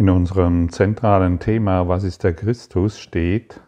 [0.00, 3.60] In unserem zentralen Thema Was ist der Christus steht,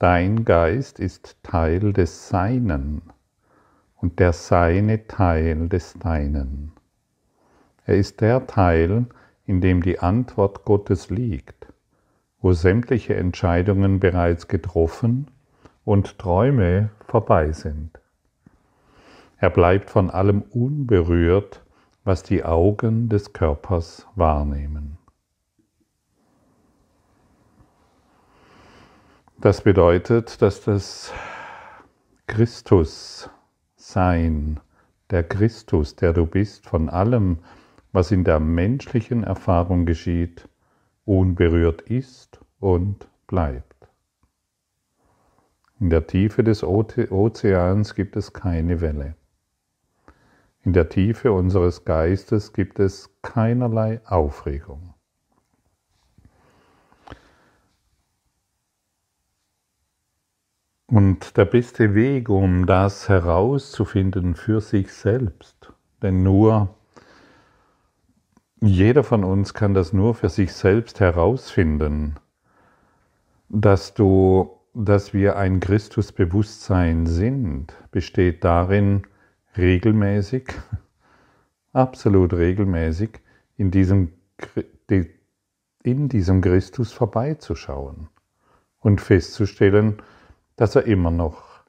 [0.00, 3.02] dein Geist ist Teil des Seinen
[3.94, 6.72] und der Seine Teil des Deinen.
[7.86, 9.06] Er ist der Teil,
[9.46, 11.68] in dem die Antwort Gottes liegt,
[12.40, 15.28] wo sämtliche Entscheidungen bereits getroffen
[15.84, 18.00] und Träume vorbei sind.
[19.38, 21.62] Er bleibt von allem unberührt,
[22.02, 24.98] was die Augen des Körpers wahrnehmen.
[29.40, 31.12] Das bedeutet, dass das
[32.26, 34.60] Christus-Sein,
[35.10, 37.40] der Christus, der du bist, von allem,
[37.92, 40.48] was in der menschlichen Erfahrung geschieht,
[41.04, 43.88] unberührt ist und bleibt.
[45.80, 49.16] In der Tiefe des Ozeans gibt es keine Welle.
[50.62, 54.93] In der Tiefe unseres Geistes gibt es keinerlei Aufregung.
[60.86, 66.74] Und der beste Weg, um das herauszufinden für sich selbst, denn nur
[68.60, 72.16] jeder von uns kann das nur für sich selbst herausfinden,
[73.48, 79.06] dass du, dass wir ein Christusbewusstsein sind, besteht darin,
[79.56, 80.48] regelmäßig,
[81.72, 83.20] absolut regelmäßig
[83.56, 84.12] in diesem,
[85.82, 88.08] in diesem Christus vorbeizuschauen
[88.80, 90.02] und festzustellen,
[90.56, 91.64] dass er immer noch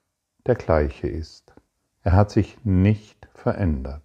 [0.46, 1.54] der gleiche ist.
[2.04, 4.04] Er hat sich nicht verändert.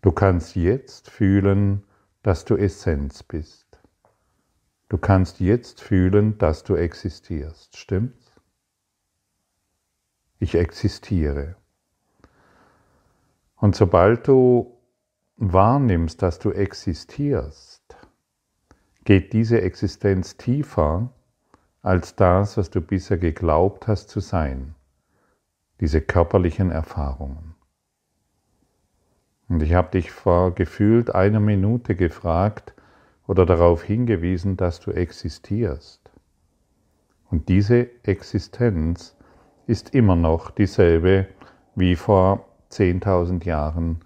[0.00, 1.84] Du kannst jetzt fühlen,
[2.22, 3.66] dass du Essenz bist.
[4.88, 7.76] Du kannst jetzt fühlen, dass du existierst.
[7.76, 8.32] Stimmt's?
[10.38, 11.56] Ich existiere.
[13.56, 14.76] Und sobald du
[15.36, 17.82] wahrnimmst, dass du existierst,
[19.04, 21.10] geht diese Existenz tiefer
[21.82, 24.76] als das, was du bisher geglaubt hast zu sein,
[25.80, 27.56] diese körperlichen Erfahrungen.
[29.48, 32.72] Und ich habe dich vor gefühlt einer Minute gefragt
[33.26, 36.08] oder darauf hingewiesen, dass du existierst.
[37.30, 39.16] Und diese Existenz
[39.66, 41.26] ist immer noch dieselbe
[41.74, 44.00] wie vor 10.000 Jahren,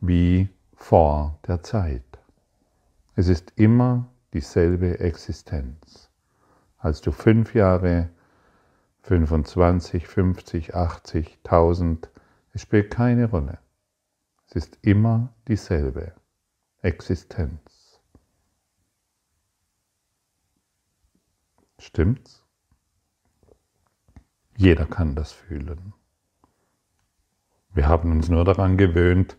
[0.00, 2.02] wie vor der Zeit.
[3.16, 6.07] Es ist immer dieselbe Existenz
[6.78, 8.10] als du fünf Jahre,
[9.02, 12.10] 25, 50, 80, 1000,
[12.52, 13.58] es spielt keine Rolle.
[14.46, 16.14] Es ist immer dieselbe
[16.80, 18.00] Existenz.
[21.78, 22.44] Stimmt's?
[24.56, 25.94] Jeder kann das fühlen.
[27.72, 29.36] Wir haben uns nur daran gewöhnt,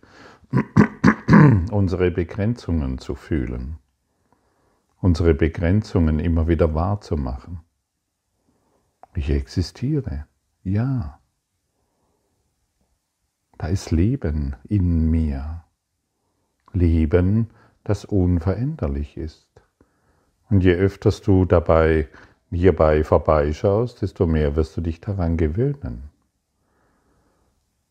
[1.71, 3.79] unsere Begrenzungen zu fühlen
[5.01, 7.61] unsere Begrenzungen immer wieder wahrzumachen.
[9.15, 10.25] Ich existiere,
[10.63, 11.19] ja.
[13.57, 15.63] Da ist Leben in mir.
[16.73, 17.49] Leben,
[17.83, 19.47] das unveränderlich ist.
[20.49, 22.07] Und je öfter du dabei
[22.51, 26.09] hierbei vorbeischaust, desto mehr wirst du dich daran gewöhnen.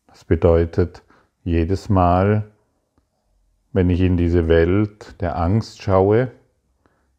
[0.07, 1.03] Das bedeutet,
[1.43, 2.49] jedes Mal,
[3.71, 6.31] wenn ich in diese Welt der Angst schaue,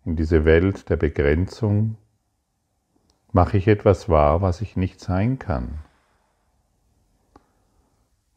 [0.04, 1.96] in diese Welt der Begrenzung,
[3.32, 5.78] mache ich etwas wahr, was ich nicht sein kann.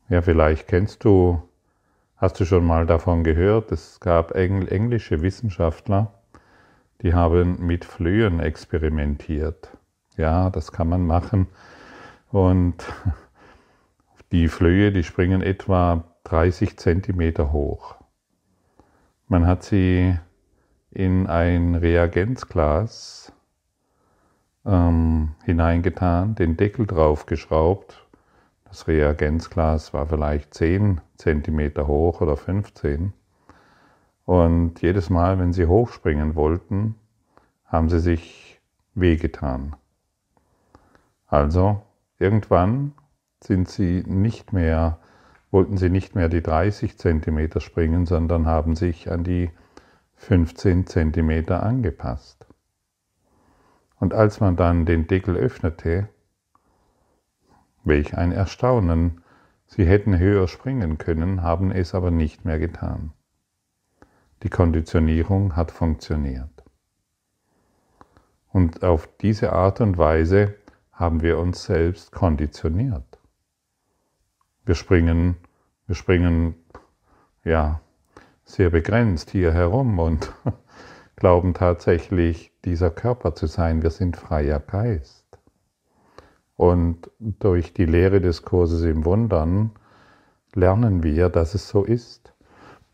[0.09, 1.41] Ja, vielleicht kennst du,
[2.17, 6.13] hast du schon mal davon gehört, es gab englische Wissenschaftler,
[7.01, 9.69] die haben mit Flöhen experimentiert.
[10.17, 11.47] Ja, das kann man machen.
[12.31, 12.75] Und
[14.31, 17.95] die Flöhe, die springen etwa 30 Zentimeter hoch.
[19.27, 20.17] Man hat sie
[20.93, 23.33] in ein Reagenzglas
[24.65, 28.05] ähm, hineingetan, den Deckel draufgeschraubt.
[28.65, 33.13] Das Reagenzglas war vielleicht 10 cm hoch oder 15.
[34.25, 36.95] Und jedes Mal, wenn sie hochspringen wollten,
[37.65, 38.61] haben sie sich
[38.93, 39.75] wehgetan.
[41.27, 41.81] Also
[42.19, 42.93] irgendwann
[43.43, 44.99] sind sie nicht mehr,
[45.49, 49.49] wollten sie nicht mehr die 30 cm springen, sondern haben sich an die
[50.23, 52.47] 15 cm angepasst.
[53.99, 56.07] Und als man dann den Deckel öffnete,
[57.83, 59.21] welch ein Erstaunen,
[59.67, 63.11] sie hätten höher springen können, haben es aber nicht mehr getan.
[64.43, 66.63] Die Konditionierung hat funktioniert.
[68.47, 70.55] Und auf diese Art und Weise
[70.93, 73.19] haben wir uns selbst konditioniert.
[74.63, 75.35] Wir springen,
[75.85, 76.55] wir springen,
[77.43, 77.81] ja,
[78.53, 80.31] sehr begrenzt hier herum und
[81.15, 83.81] glauben tatsächlich, dieser Körper zu sein.
[83.81, 85.25] Wir sind freier Geist.
[86.55, 89.71] Und durch die Lehre des Kurses im Wundern
[90.53, 92.31] lernen wir, dass es so ist.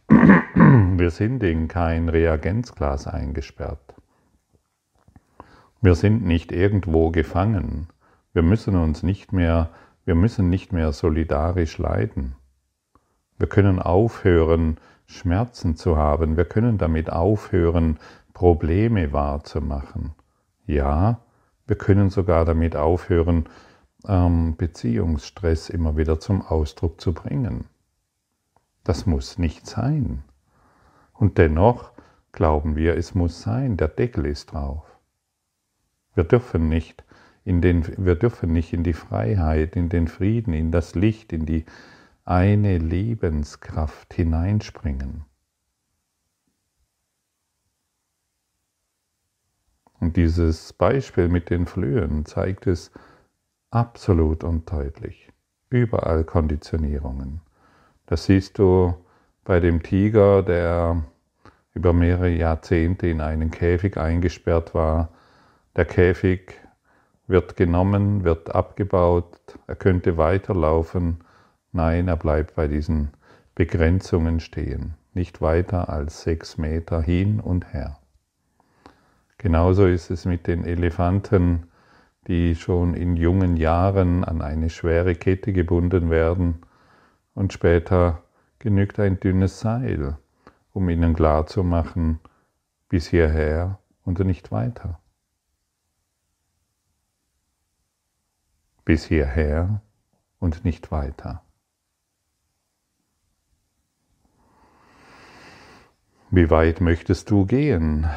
[0.10, 3.96] Wir sind in kein Reagenzglas eingesperrt.
[5.82, 7.88] Wir sind nicht irgendwo gefangen.
[8.34, 9.70] Wir müssen uns nicht mehr,
[10.06, 12.36] wir müssen nicht mehr solidarisch leiden.
[13.38, 14.78] Wir können aufhören,
[15.10, 16.38] Schmerzen zu haben.
[16.38, 17.98] Wir können damit aufhören,
[18.34, 20.12] Probleme wahrzumachen.
[20.66, 21.20] Ja,
[21.66, 23.50] wir können sogar damit aufhören,
[24.08, 27.66] ähm, Beziehungsstress immer wieder zum Ausdruck zu bringen.
[28.84, 30.24] Das muss nicht sein.
[31.14, 31.92] Und dennoch
[32.32, 34.86] glauben wir, es muss sein, der Deckel ist drauf.
[36.14, 37.04] Wir dürfen nicht
[37.44, 41.46] in den, wir dürfen nicht in die Freiheit, in den Frieden, in das Licht, in
[41.46, 41.66] die
[42.30, 45.26] eine Lebenskraft hineinspringen.
[50.00, 52.92] Und dieses Beispiel mit den Flöhen zeigt es
[53.72, 55.32] absolut und deutlich.
[55.72, 57.42] Überall Konditionierungen.
[58.06, 58.94] Das siehst du
[59.44, 61.04] bei dem Tiger, der
[61.74, 65.10] über mehrere Jahrzehnte in einen Käfig eingesperrt war.
[65.76, 66.54] Der Käfig
[67.26, 71.24] wird genommen, wird abgebaut, er könnte weiterlaufen.
[71.72, 73.10] Nein, er bleibt bei diesen
[73.54, 78.00] Begrenzungen stehen, nicht weiter als sechs Meter hin und her.
[79.38, 81.68] Genauso ist es mit den Elefanten,
[82.28, 86.62] die schon in jungen Jahren an eine schwere Kette gebunden werden
[87.34, 88.24] und später
[88.60, 90.18] genügt ein dünnes Seil,
[90.74, 92.20] um ihnen klarzumachen,
[92.90, 95.00] bis hierher und nicht weiter.
[98.84, 99.82] Bis hierher
[100.40, 101.44] und nicht weiter.
[106.32, 108.08] Wie weit möchtest du gehen?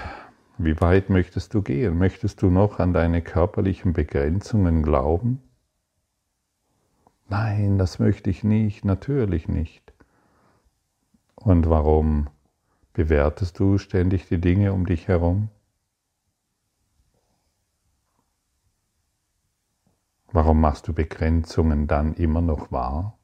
[0.59, 1.97] Wie weit möchtest du gehen?
[1.97, 5.41] Möchtest du noch an deine körperlichen Begrenzungen glauben?
[7.31, 9.95] Nein, das möchte ich nicht, natürlich nicht.
[11.37, 12.29] Und warum
[12.93, 15.49] bewertest du ständig die Dinge um dich herum?
[20.31, 23.17] Warum machst du Begrenzungen dann immer noch wahr?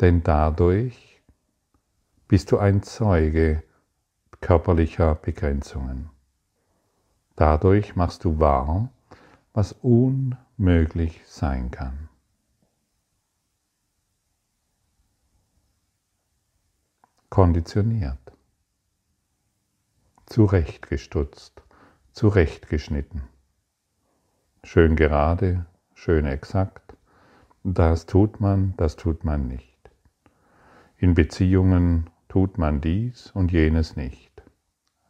[0.00, 1.13] Denn dadurch
[2.34, 3.62] bist du ein Zeuge
[4.40, 6.10] körperlicher Begrenzungen.
[7.36, 8.88] Dadurch machst du wahr,
[9.52, 12.08] was unmöglich sein kann.
[17.28, 18.32] Konditioniert,
[20.26, 21.62] zurechtgestutzt,
[22.10, 23.22] zurechtgeschnitten,
[24.64, 26.96] schön gerade, schön exakt,
[27.62, 29.78] das tut man, das tut man nicht.
[30.96, 34.42] In Beziehungen tut man dies und jenes nicht.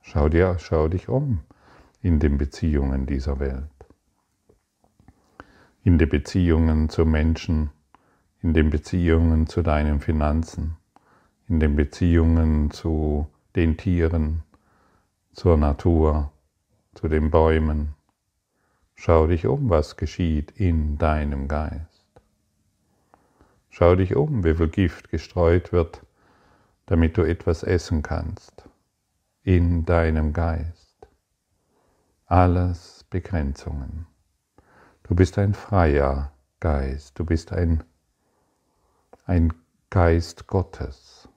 [0.03, 1.41] Schau, dir, schau dich um
[2.03, 3.71] in den Beziehungen dieser Welt.
[5.85, 7.71] In den Beziehungen zu Menschen,
[8.43, 10.76] in den Beziehungen zu deinen Finanzen,
[11.49, 14.43] in den Beziehungen zu den Tieren,
[15.32, 16.31] zur Natur,
[16.94, 17.94] zu den Bäumen.
[18.97, 22.05] Schau dich um, was geschieht in deinem Geist.
[23.70, 26.04] Schau dich um, wie viel Gift gestreut wird,
[26.86, 28.69] damit du etwas essen kannst
[29.43, 31.08] in deinem Geist.
[32.26, 34.06] Alles Begrenzungen.
[35.03, 37.84] Du bist ein freier Geist, du bist ein,
[39.26, 39.53] ein
[39.91, 41.29] Geist Gottes,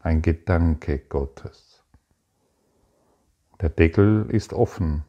[0.00, 1.84] ein Gedanke Gottes.
[3.60, 5.04] Der Deckel ist offen.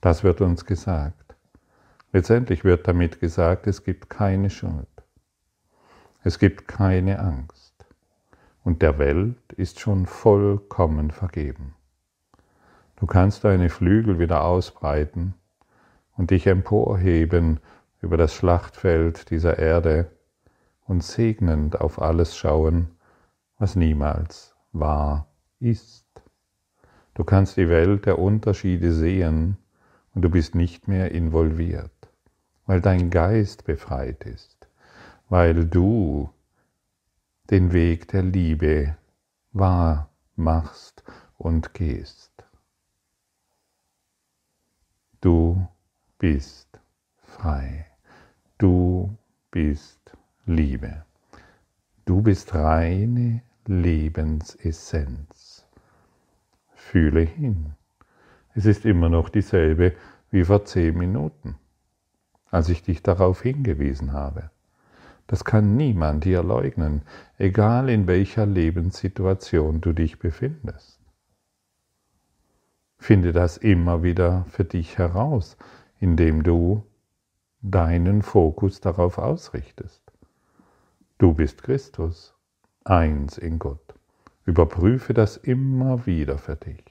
[0.00, 1.36] Das wird uns gesagt.
[2.12, 4.88] Letztendlich wird damit gesagt, es gibt keine Schuld.
[6.22, 7.61] Es gibt keine Angst
[8.64, 11.74] und der Welt ist schon vollkommen vergeben.
[12.96, 15.34] Du kannst deine Flügel wieder ausbreiten
[16.16, 17.60] und dich emporheben
[18.00, 20.10] über das Schlachtfeld dieser Erde
[20.86, 22.90] und segnend auf alles schauen,
[23.58, 25.26] was niemals wahr
[25.58, 26.06] ist.
[27.14, 29.56] Du kannst die Welt der Unterschiede sehen
[30.14, 31.90] und du bist nicht mehr involviert,
[32.66, 34.68] weil dein Geist befreit ist,
[35.28, 36.30] weil du
[37.52, 38.96] den Weg der Liebe
[39.52, 41.04] wahr machst
[41.36, 42.32] und gehst.
[45.20, 45.68] Du
[46.16, 46.80] bist
[47.18, 47.84] frei.
[48.56, 49.14] Du
[49.50, 50.16] bist
[50.46, 51.04] Liebe.
[52.06, 55.66] Du bist reine Lebensessenz.
[56.74, 57.74] Fühle hin.
[58.54, 59.94] Es ist immer noch dieselbe
[60.30, 61.56] wie vor zehn Minuten,
[62.50, 64.50] als ich dich darauf hingewiesen habe.
[65.26, 67.02] Das kann niemand hier leugnen,
[67.38, 71.00] egal in welcher Lebenssituation du dich befindest.
[72.98, 75.56] Finde das immer wieder für dich heraus,
[75.98, 76.84] indem du
[77.60, 80.02] deinen Fokus darauf ausrichtest.
[81.18, 82.34] Du bist Christus,
[82.84, 83.94] eins in Gott.
[84.44, 86.84] Überprüfe das immer wieder für dich.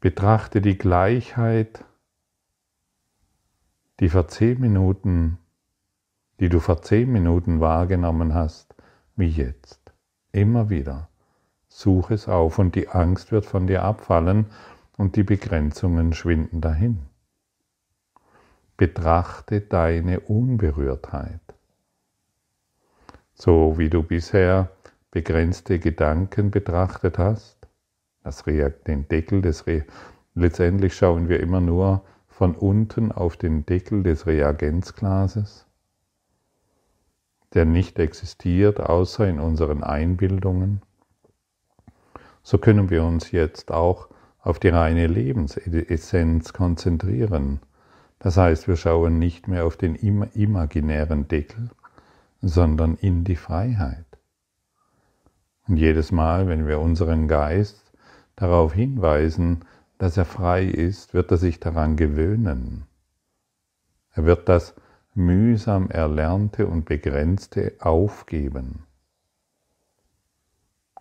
[0.00, 1.84] Betrachte die Gleichheit,
[4.00, 5.38] die vor zehn Minuten,
[6.40, 8.74] die du vor zehn Minuten wahrgenommen hast,
[9.16, 9.80] wie jetzt.
[10.32, 11.08] Immer wieder.
[11.68, 14.46] Such es auf und die Angst wird von dir abfallen
[14.96, 17.00] und die Begrenzungen schwinden dahin.
[18.76, 21.40] Betrachte deine Unberührtheit.
[23.34, 24.70] So wie du bisher
[25.10, 27.56] begrenzte Gedanken betrachtet hast,
[28.22, 29.84] das den Deckel des Re
[30.34, 35.65] letztendlich schauen wir immer nur von unten auf den Deckel des Reagenzglases,
[37.56, 40.82] der nicht existiert außer in unseren Einbildungen.
[42.42, 44.08] So können wir uns jetzt auch
[44.40, 47.60] auf die reine Lebensessenz konzentrieren.
[48.18, 51.70] Das heißt, wir schauen nicht mehr auf den imaginären Deckel,
[52.42, 54.04] sondern in die Freiheit.
[55.66, 57.92] Und jedes Mal, wenn wir unseren Geist
[58.36, 59.64] darauf hinweisen,
[59.98, 62.84] dass er frei ist, wird er sich daran gewöhnen.
[64.12, 64.74] Er wird das
[65.16, 68.84] mühsam Erlernte und Begrenzte aufgeben.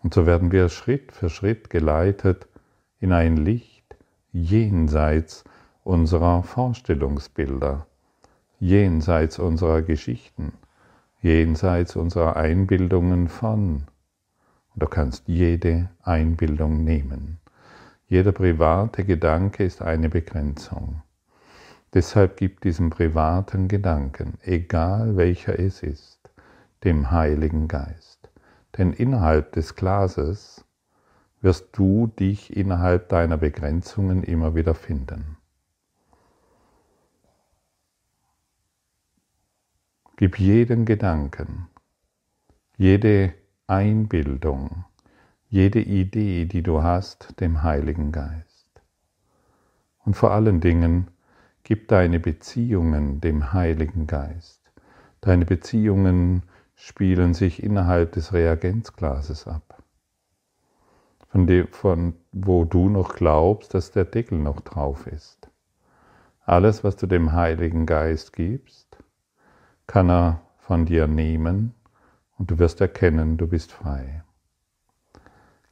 [0.02, 2.48] Und so werden wir Schritt für Schritt geleitet
[3.00, 3.96] in ein Licht
[4.32, 5.44] jenseits
[5.84, 7.88] unserer Vorstellungsbilder,
[8.60, 10.54] jenseits unserer Geschichten,
[11.22, 13.84] jenseits unserer Einbildungen von.
[14.74, 17.40] Und du kannst jede Einbildung nehmen.
[18.08, 21.02] Jeder private Gedanke ist eine Begrenzung.
[21.96, 26.30] Deshalb gib diesem privaten Gedanken, egal welcher es ist,
[26.84, 28.30] dem Heiligen Geist.
[28.78, 30.66] Denn innerhalb des Glases
[31.40, 35.38] wirst du dich innerhalb deiner Begrenzungen immer wieder finden.
[40.18, 41.70] Gib jeden Gedanken,
[42.76, 43.34] jede
[43.68, 44.84] Einbildung,
[45.48, 48.82] jede Idee, die du hast, dem Heiligen Geist.
[50.00, 51.08] Und vor allen Dingen,
[51.66, 54.62] gib deine Beziehungen dem Heiligen Geist.
[55.20, 56.44] Deine Beziehungen
[56.76, 59.84] spielen sich innerhalb des Reagenzglases ab,
[61.28, 65.50] von, dem, von wo du noch glaubst, dass der Deckel noch drauf ist.
[66.46, 68.98] Alles, was du dem Heiligen Geist gibst,
[69.88, 71.74] kann er von dir nehmen
[72.38, 74.24] und du wirst erkennen, du bist frei.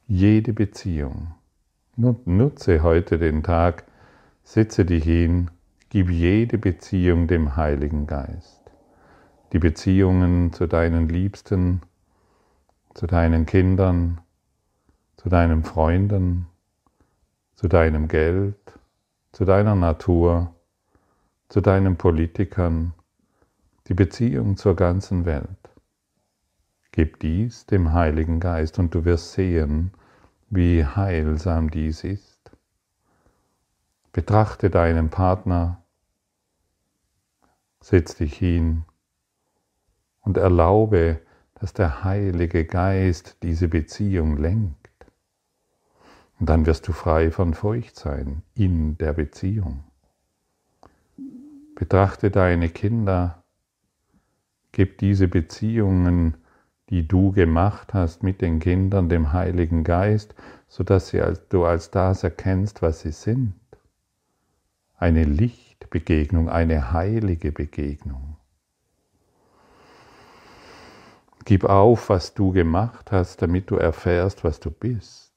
[0.08, 1.34] Jede Beziehung.
[1.96, 3.84] Nutze heute den Tag,
[4.42, 5.50] setze dich hin,
[5.94, 8.60] gib jede Beziehung dem Heiligen Geist.
[9.52, 11.82] Die Beziehungen zu deinen Liebsten,
[12.94, 14.20] zu deinen Kindern,
[15.16, 16.48] zu deinen Freunden,
[17.54, 18.56] zu deinem Geld,
[19.30, 20.52] zu deiner Natur,
[21.48, 22.92] zu deinen Politikern,
[23.86, 25.70] die Beziehung zur ganzen Welt.
[26.90, 29.92] Gib dies dem Heiligen Geist und du wirst sehen,
[30.50, 32.50] wie heilsam dies ist.
[34.12, 35.83] Betrachte deinen Partner,
[37.84, 38.84] setz dich hin
[40.20, 41.20] und erlaube,
[41.54, 44.76] dass der Heilige Geist diese Beziehung lenkt.
[46.40, 49.84] Und dann wirst du frei von Feuchtsein in der Beziehung.
[51.74, 53.42] Betrachte deine Kinder,
[54.72, 56.36] gib diese Beziehungen
[56.90, 60.34] die du gemacht hast mit den Kindern, dem Heiligen Geist,
[60.68, 63.54] sodass sie als, du als das erkennst, was sie sind.
[64.96, 65.24] Eine
[65.80, 68.36] Lichtbegegnung, eine heilige Begegnung.
[71.44, 75.32] Gib auf, was du gemacht hast, damit du erfährst, was du bist.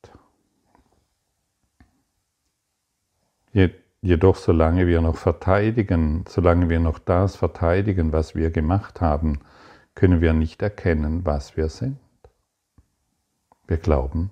[4.02, 9.40] Jedoch solange wir noch verteidigen, solange wir noch das verteidigen, was wir gemacht haben,
[9.96, 11.98] können wir nicht erkennen, was wir sind.
[13.68, 14.30] Wir glauben,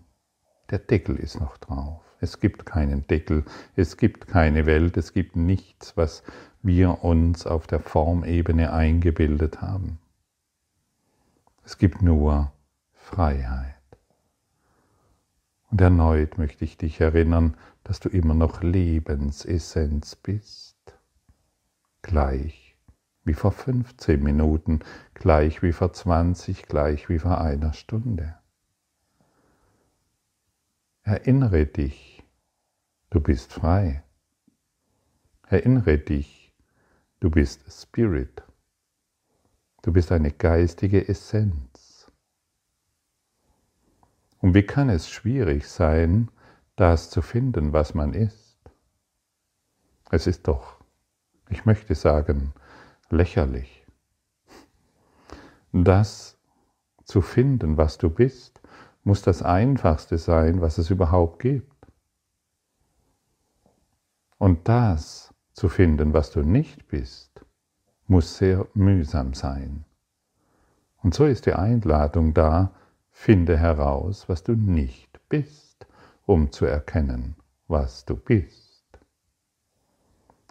[0.70, 2.05] der Deckel ist noch drauf.
[2.26, 6.24] Es gibt keinen Deckel, es gibt keine Welt, es gibt nichts, was
[6.64, 10.00] wir uns auf der Formebene eingebildet haben.
[11.64, 12.52] Es gibt nur
[12.94, 13.76] Freiheit.
[15.70, 20.98] Und erneut möchte ich dich erinnern, dass du immer noch Lebensessenz bist,
[22.02, 22.76] gleich
[23.24, 24.80] wie vor 15 Minuten,
[25.14, 28.34] gleich wie vor 20, gleich wie vor einer Stunde.
[31.04, 32.15] Erinnere dich,
[33.16, 34.04] du bist frei.
[35.48, 36.54] Erinnere dich,
[37.22, 38.44] du bist Spirit.
[39.84, 42.12] Du bist eine geistige Essenz.
[44.42, 46.30] Und wie kann es schwierig sein,
[46.76, 48.58] das zu finden, was man ist?
[50.12, 50.84] Es ist doch,
[51.48, 52.54] ich möchte sagen,
[53.10, 53.88] lächerlich.
[55.72, 56.38] Das
[57.06, 58.60] zu finden, was du bist,
[59.06, 61.75] muss das Einfachste sein, was es überhaupt gibt.
[64.38, 67.46] Und das zu finden, was du nicht bist,
[68.08, 69.86] muss sehr mühsam sein.
[71.02, 72.72] Und so ist die Einladung da,
[73.12, 75.88] finde heraus, was du nicht bist,
[76.26, 77.36] um zu erkennen,
[77.68, 78.84] was du bist.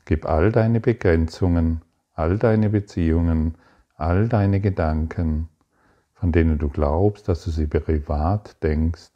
[0.05, 1.83] Gib all deine Begrenzungen,
[2.15, 3.57] all deine Beziehungen,
[3.97, 5.49] all deine Gedanken,
[6.15, 9.11] von denen du glaubst, dass du sie privat denkst,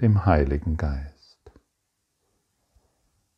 [0.00, 1.15] dem Heiligen Geist.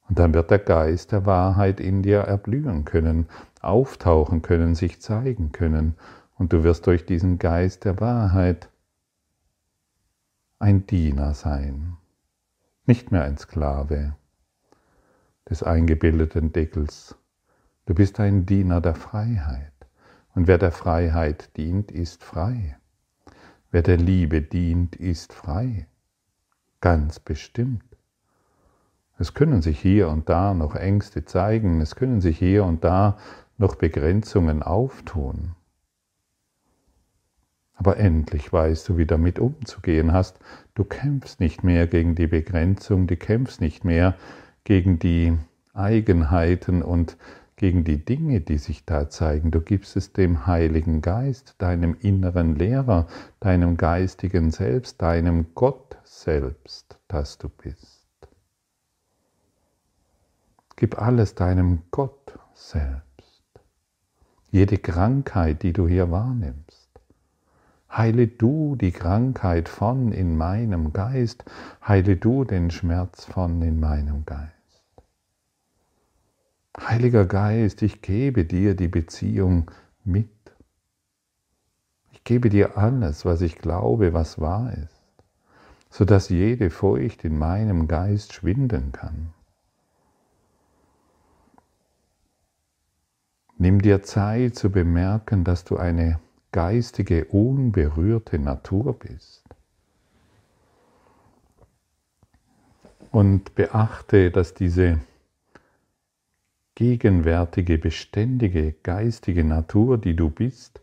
[0.09, 3.29] Und dann wird der Geist der Wahrheit in dir erblühen können,
[3.61, 5.95] auftauchen können, sich zeigen können.
[6.37, 8.71] Und du wirst durch diesen Geist der Wahrheit
[10.59, 11.97] ein Diener sein,
[12.87, 14.15] nicht mehr ein Sklave
[15.49, 17.17] des eingebildeten Deckels.
[17.87, 19.73] Du bist ein Diener der Freiheit.
[20.35, 22.77] Und wer der Freiheit dient, ist frei.
[23.71, 25.87] Wer der Liebe dient, ist frei.
[26.81, 27.88] Ganz bestimmt.
[29.19, 33.19] Es können sich hier und da noch Ängste zeigen, es können sich hier und da
[33.57, 35.57] noch Begrenzungen auftun.
[37.75, 40.39] Aber endlich weißt du, wie damit umzugehen hast.
[40.75, 44.17] Du kämpfst nicht mehr gegen die Begrenzung, du kämpfst nicht mehr
[44.65, 45.37] gegen die
[45.75, 47.17] Eigenheiten und
[47.57, 49.51] gegen die Dinge, die sich da zeigen.
[49.51, 53.09] Du gibst es dem Heiligen Geist, deinem inneren Lehrer,
[53.41, 57.98] deinem geistigen Selbst, deinem Gott selbst, das du bist.
[60.79, 63.43] Gib alles deinem Gott selbst.
[64.53, 66.89] Jede Krankheit, die du hier wahrnimmst.
[67.91, 71.45] Heile du die Krankheit von in meinem Geist,
[71.85, 75.03] heile du den Schmerz von in meinem Geist.
[76.79, 79.73] Heiliger Geist, ich gebe dir die Beziehung
[80.05, 80.31] mit.
[82.13, 85.03] Ich gebe dir alles, was ich glaube, was wahr ist,
[85.91, 89.35] sodass jede Furcht in meinem Geist schwinden kann.
[93.61, 96.21] Nimm dir Zeit zu bemerken, dass du eine
[96.53, 99.43] geistige, unberührte Natur bist.
[103.11, 105.01] Und beachte, dass diese
[106.77, 110.81] gegenwärtige, beständige, geistige Natur, die du bist,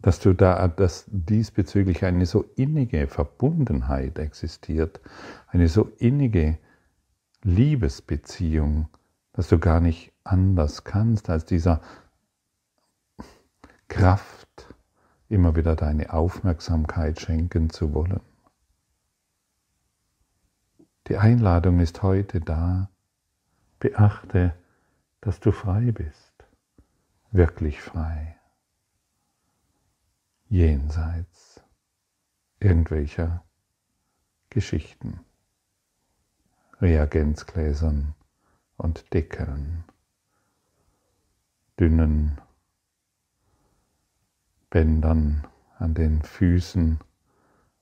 [0.00, 5.00] dass du da, dass diesbezüglich eine so innige Verbundenheit existiert,
[5.48, 6.56] eine so innige
[7.42, 8.88] Liebesbeziehung,
[9.34, 11.80] dass du gar nicht anders kannst, als dieser
[13.88, 14.74] Kraft
[15.28, 18.20] immer wieder deine Aufmerksamkeit schenken zu wollen.
[21.08, 22.90] Die Einladung ist heute da.
[23.80, 24.54] Beachte,
[25.22, 26.44] dass du frei bist,
[27.30, 28.36] wirklich frei,
[30.48, 31.62] jenseits
[32.58, 33.42] irgendwelcher
[34.50, 35.20] Geschichten,
[36.80, 38.14] Reagenzgläsern
[38.76, 39.84] und Deckeln
[41.80, 42.38] dünnen
[44.68, 45.46] Bändern
[45.78, 47.00] an den Füßen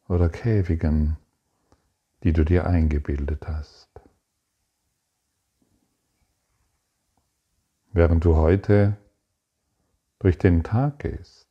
[0.09, 1.17] oder Käfigen,
[2.23, 3.89] die du dir eingebildet hast.
[7.93, 8.97] Während du heute
[10.21, 11.49] durch den Tag gehst,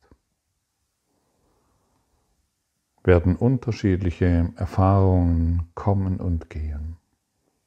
[3.04, 6.96] werden unterschiedliche Erfahrungen kommen und gehen.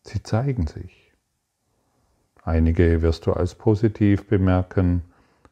[0.04, 1.01] Sie zeigen sich.
[2.43, 5.04] Einige wirst du als positiv bemerken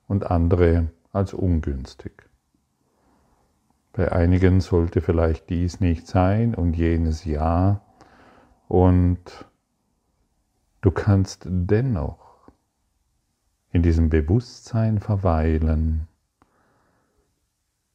[0.07, 2.29] und andere als ungünstig.
[3.93, 7.81] Bei einigen sollte vielleicht dies nicht sein und jenes ja.
[8.67, 9.45] Und
[10.81, 12.49] du kannst dennoch
[13.71, 16.07] in diesem Bewusstsein verweilen,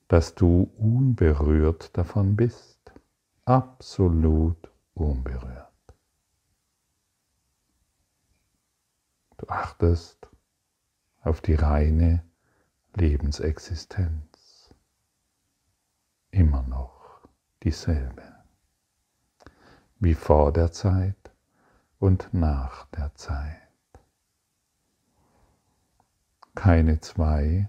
[0.09, 2.93] dass du unberührt davon bist,
[3.45, 5.74] absolut unberührt.
[9.45, 10.27] Du achtest
[11.21, 12.25] auf die reine
[12.95, 14.75] Lebensexistenz.
[16.31, 17.29] Immer noch
[17.63, 18.23] dieselbe.
[19.99, 21.31] Wie vor der Zeit
[21.99, 23.61] und nach der Zeit.
[26.55, 27.69] Keine zwei,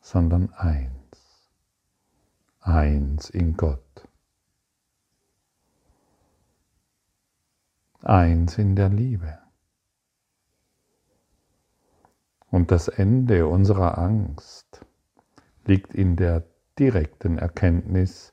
[0.00, 1.52] sondern eins.
[2.58, 4.08] Eins in Gott.
[8.02, 9.43] Eins in der Liebe.
[12.54, 14.86] Und das Ende unserer Angst
[15.64, 16.44] liegt in der
[16.78, 18.32] direkten Erkenntnis,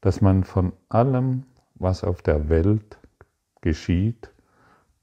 [0.00, 1.44] dass man von allem,
[1.76, 2.98] was auf der Welt
[3.60, 4.32] geschieht,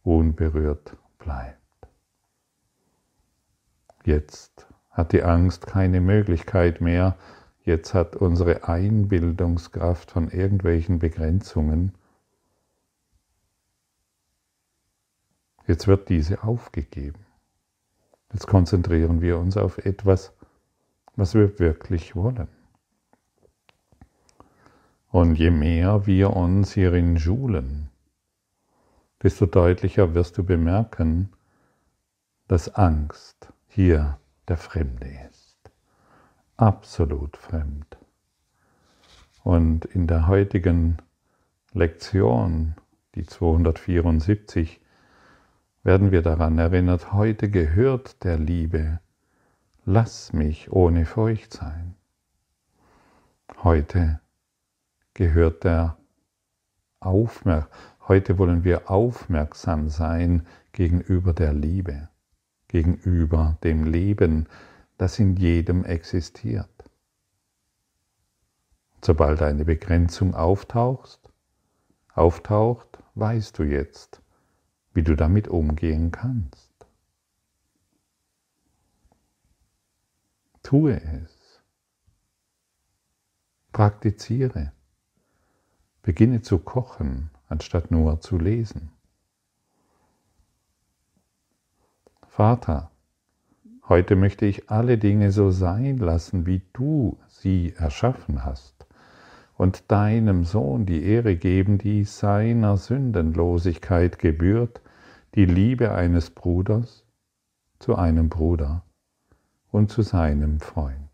[0.04, 1.88] unberührt bleibt.
[4.04, 7.18] Jetzt hat die Angst keine Möglichkeit mehr,
[7.64, 11.94] jetzt hat unsere Einbildungskraft von irgendwelchen Begrenzungen,
[15.66, 17.29] jetzt wird diese aufgegeben.
[18.32, 20.34] Jetzt konzentrieren wir uns auf etwas,
[21.16, 22.48] was wir wirklich wollen.
[25.12, 27.90] Und je mehr wir uns hierin schulen,
[29.24, 31.30] desto deutlicher wirst du bemerken,
[32.48, 35.58] dass Angst hier der Fremde ist.
[36.58, 37.98] Absolut fremd.
[39.44, 40.98] Und in der heutigen
[41.74, 42.76] Lektion,
[43.16, 44.80] die 274,
[45.84, 49.00] werden wir daran erinnert, heute gehört der Liebe,
[49.86, 51.96] lass mich ohne Furcht sein.
[53.64, 54.20] Heute
[55.14, 55.98] gehört der
[57.00, 57.70] Aufmerk
[58.10, 62.10] heute wollen wir aufmerksam sein gegenüber der Liebe,
[62.68, 64.50] gegenüber dem Leben,
[64.98, 66.68] das in jedem existiert.
[69.02, 71.20] Sobald eine Begrenzung auftaucht,
[72.14, 74.22] auftaucht, weißt du jetzt,
[74.94, 76.70] wie du damit umgehen kannst.
[80.64, 81.62] Tue es.
[83.72, 84.72] Praktiziere.
[86.02, 88.92] Beginne zu kochen, anstatt nur zu lesen.
[92.28, 92.92] Vater,
[93.88, 98.86] heute möchte ich alle Dinge so sein lassen, wie du sie erschaffen hast,
[99.60, 104.80] und deinem Sohn die Ehre geben, die seiner Sündenlosigkeit gebührt,
[105.36, 107.04] die Liebe eines Bruders
[107.78, 108.84] zu einem Bruder
[109.70, 111.10] und zu seinem Freund.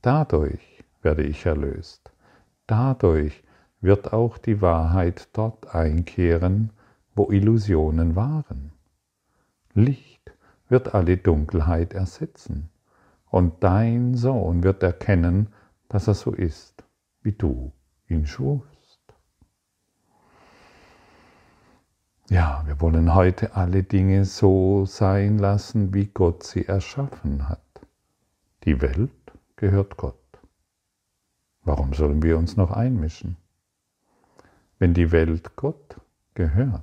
[0.00, 2.10] Dadurch werde ich erlöst.
[2.66, 3.44] Dadurch
[3.82, 6.70] wird auch die Wahrheit dort einkehren,
[7.14, 8.72] wo Illusionen waren.
[9.74, 10.32] Licht
[10.70, 12.70] wird alle Dunkelheit ersetzen,
[13.28, 15.48] und dein Sohn wird erkennen,
[15.90, 16.81] dass er so ist,
[17.22, 17.72] wie du
[18.08, 18.72] ihn schufst.
[22.28, 27.60] Ja, wir wollen heute alle Dinge so sein lassen, wie Gott sie erschaffen hat.
[28.64, 29.10] Die Welt
[29.56, 30.16] gehört Gott.
[31.64, 33.36] Warum sollen wir uns noch einmischen?
[34.78, 36.00] Wenn die Welt Gott
[36.34, 36.82] gehört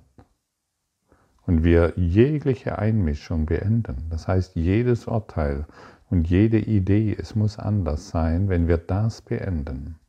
[1.45, 5.65] und wir jegliche Einmischung beenden, das heißt jedes Urteil
[6.09, 9.99] und jede Idee, es muss anders sein, wenn wir das beenden,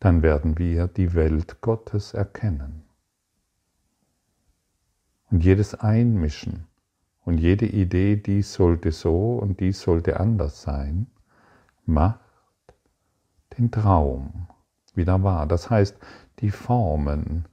[0.00, 2.84] dann werden wir die Welt Gottes erkennen.
[5.30, 6.66] Und jedes Einmischen
[7.24, 11.08] und jede Idee, dies sollte so und dies sollte anders sein,
[11.84, 12.20] macht
[13.58, 14.48] den Traum
[14.94, 15.46] wieder wahr.
[15.46, 15.96] Das heißt,
[16.38, 17.46] die Formen,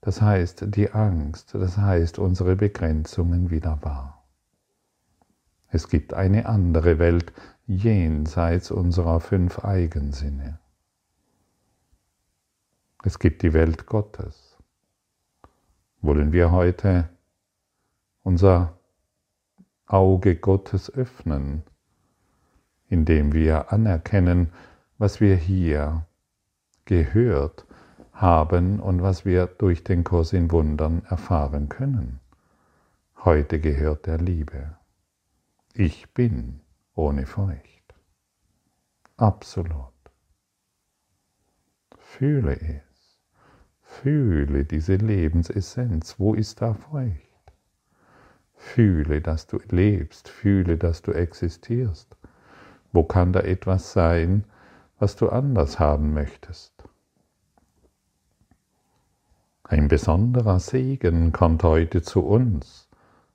[0.00, 4.24] das heißt, die Angst, das heißt, unsere Begrenzungen wieder wahr.
[5.68, 7.32] Es gibt eine andere Welt
[7.66, 10.58] jenseits unserer fünf Eigensinne.
[13.04, 14.56] Es gibt die Welt Gottes.
[16.02, 17.08] Wollen wir heute
[18.22, 18.78] unser
[19.86, 21.64] Auge Gottes öffnen,
[22.88, 24.52] indem wir anerkennen,
[24.98, 26.06] was wir hier
[26.84, 27.66] gehört
[28.12, 32.20] haben und was wir durch den Kurs in Wundern erfahren können.
[33.24, 34.76] Heute gehört der Liebe.
[35.74, 36.60] Ich bin
[36.94, 37.94] ohne Furcht.
[39.16, 39.92] Absolut.
[41.98, 42.91] Fühle es.
[44.00, 46.18] Fühle diese Lebensessenz.
[46.18, 47.52] Wo ist da Furcht?
[48.54, 52.16] Fühle, dass du lebst, fühle, dass du existierst.
[52.90, 54.44] Wo kann da etwas sein,
[54.98, 56.72] was du anders haben möchtest?
[59.62, 62.88] Ein besonderer Segen kommt heute zu uns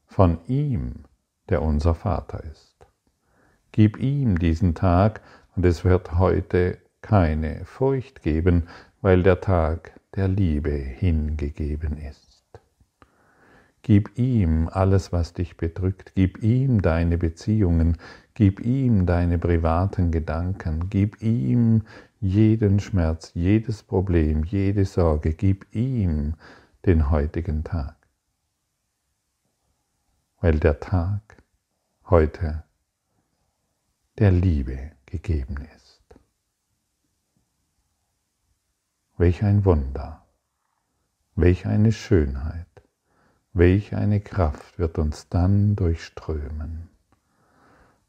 [0.07, 1.05] von ihm,
[1.49, 2.75] der unser Vater ist.
[3.71, 5.21] Gib ihm diesen Tag
[5.55, 8.67] und es wird heute keine Furcht geben,
[9.01, 12.27] weil der Tag der Liebe hingegeben ist.
[13.87, 16.11] Gib ihm alles, was dich bedrückt.
[16.13, 17.97] Gib ihm deine Beziehungen.
[18.33, 20.89] Gib ihm deine privaten Gedanken.
[20.89, 21.83] Gib ihm
[22.19, 25.33] jeden Schmerz, jedes Problem, jede Sorge.
[25.33, 26.33] Gib ihm
[26.85, 27.95] den heutigen Tag.
[30.41, 31.21] Weil der Tag
[32.09, 32.63] heute
[34.17, 35.86] der Liebe gegeben ist.
[39.17, 40.25] Welch ein Wunder,
[41.35, 42.67] welch eine Schönheit
[43.57, 46.89] Welch eine Kraft wird uns dann durchströmen.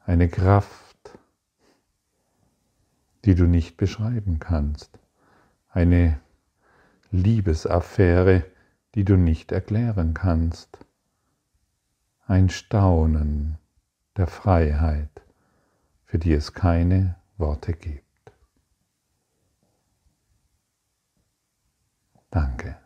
[0.05, 1.19] Eine Kraft,
[3.25, 4.99] die du nicht beschreiben kannst.
[5.71, 6.21] Eine
[7.11, 8.45] Liebesaffäre,
[8.95, 10.85] die du nicht erklären kannst.
[12.27, 13.57] Ein Staunen
[14.19, 15.23] der Freiheit,
[16.05, 18.08] für die es keine Worte gibt.
[22.31, 22.77] Danke.